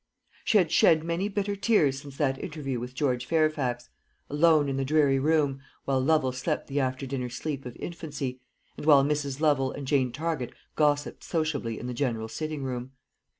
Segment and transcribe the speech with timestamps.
[0.43, 3.87] She had shed many bitter tears since that interview with George Fairfax,
[4.31, 8.41] alone in the dreary room, while Lovel slept the after dinner sleep of infancy,
[8.77, 9.39] and while Mrs.
[9.41, 12.93] Lovel and Jane Target gossipped sociably in the general sitting room.